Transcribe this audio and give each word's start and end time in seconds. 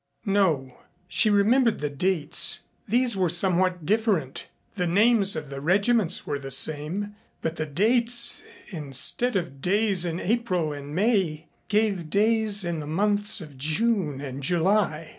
No. 0.25 0.79
She 1.07 1.29
remembered 1.29 1.79
the 1.79 1.87
dates. 1.91 2.61
These 2.87 3.15
were 3.15 3.29
somewhat 3.29 3.85
different. 3.85 4.47
The 4.75 4.87
names 4.87 5.35
of 5.35 5.51
the 5.51 5.61
regiments 5.61 6.25
were 6.25 6.39
the 6.39 6.49
same, 6.49 7.15
but 7.43 7.57
the 7.57 7.67
dates 7.67 8.41
instead 8.71 9.35
of 9.35 9.61
days 9.61 10.03
in 10.03 10.19
April 10.19 10.73
and 10.73 10.95
May 10.95 11.49
gave 11.67 12.09
days 12.09 12.65
in 12.65 12.79
the 12.79 12.87
months 12.87 13.41
of 13.41 13.59
June 13.59 14.19
and 14.21 14.41
July. 14.41 15.09